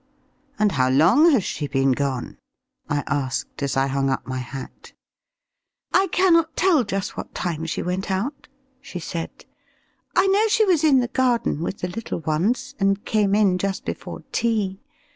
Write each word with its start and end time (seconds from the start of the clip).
"And 0.57 0.71
how 0.71 0.89
long 0.89 1.29
has 1.29 1.43
she 1.43 1.67
been 1.67 1.91
gone?" 1.91 2.39
I 2.89 3.03
asked, 3.05 3.61
as 3.61 3.77
I 3.77 3.85
hung 3.85 4.09
up 4.09 4.25
my 4.25 4.39
hat. 4.39 4.93
"I 5.93 6.07
cannot 6.07 6.55
tell 6.55 6.83
just 6.83 7.15
what 7.15 7.35
time 7.35 7.67
she 7.67 7.83
went 7.83 8.09
out," 8.09 8.47
she 8.81 8.97
said; 8.97 9.45
"I 10.15 10.25
know 10.25 10.47
she 10.47 10.65
was 10.65 10.83
in 10.83 11.01
the 11.01 11.07
garden 11.07 11.61
with 11.61 11.81
the 11.81 11.87
little 11.87 12.21
ones, 12.21 12.73
and 12.79 13.05
came 13.05 13.35
in 13.35 13.59
just 13.59 13.85
before 13.85 14.23
tea. 14.31 14.81